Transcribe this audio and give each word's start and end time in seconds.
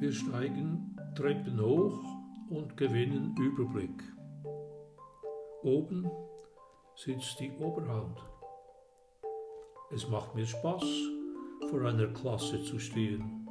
Wir 0.00 0.12
steigen 0.12 0.96
Treppen 1.16 1.60
hoch 1.60 1.98
und 2.50 2.76
gewinnen 2.76 3.34
Überblick. 3.36 4.00
Oben 5.64 6.08
sitzt 6.94 7.40
die 7.40 7.50
Oberhand. 7.58 8.16
Es 9.90 10.08
macht 10.08 10.36
mir 10.36 10.46
Spaß, 10.46 10.84
vor 11.68 11.80
einer 11.82 12.06
Klasse 12.12 12.62
zu 12.62 12.78
stehen. 12.78 13.48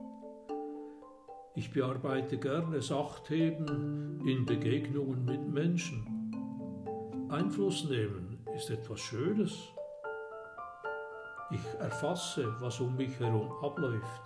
Ich 1.55 1.73
bearbeite 1.73 2.38
gerne 2.38 2.82
Sachthemen 2.82 4.25
in 4.25 4.45
Begegnungen 4.45 5.25
mit 5.25 5.45
Menschen. 5.45 7.27
Einfluss 7.29 7.89
nehmen 7.89 8.38
ist 8.55 8.70
etwas 8.70 9.02
Schönes. 9.02 9.68
Ich 11.52 11.79
erfasse, 11.82 12.55
was 12.62 12.79
um 12.79 12.95
mich 12.95 13.20
herum 13.20 13.52
abläuft. 13.62 14.21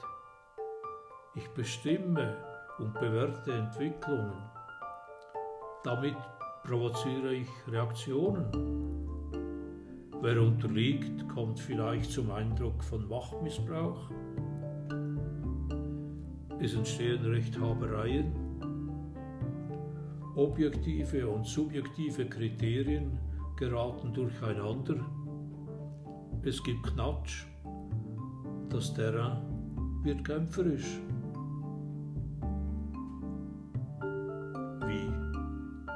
Ich 1.33 1.47
bestimme 1.51 2.35
und 2.77 2.93
bewerte 2.93 3.53
Entwicklungen. 3.53 4.33
Damit 5.81 6.17
provoziere 6.63 7.33
ich 7.33 7.47
Reaktionen. 7.69 8.45
Wer 10.21 10.41
unterliegt, 10.41 11.27
kommt 11.29 11.57
vielleicht 11.59 12.11
zum 12.11 12.31
Eindruck 12.31 12.83
von 12.83 13.07
Machtmissbrauch. 13.07 14.11
Es 16.59 16.73
entstehen 16.73 17.23
Rechthabereien. 17.25 18.35
Objektive 20.35 21.29
und 21.29 21.47
subjektive 21.47 22.25
Kriterien 22.25 23.17
geraten 23.55 24.13
durcheinander. 24.13 24.97
Es 26.43 26.61
gibt 26.61 26.83
Knatsch. 26.87 27.45
Das 28.69 28.93
Terrain 28.93 29.41
wird 30.03 30.25
kämpferisch. 30.25 30.99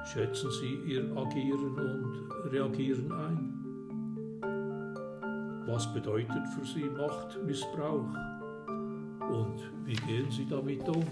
Schätzen 0.05 0.51
Sie 0.51 0.75
Ihr 0.85 1.17
Agieren 1.17 1.75
und 1.77 2.51
Reagieren 2.51 3.11
ein? 3.11 3.55
Was 5.67 5.91
bedeutet 5.93 6.47
für 6.55 6.65
Sie 6.65 6.85
Machtmissbrauch? 6.85 8.13
Und 9.29 9.59
wie 9.83 9.95
gehen 9.95 10.29
Sie 10.29 10.45
damit 10.47 10.87
um? 10.87 11.03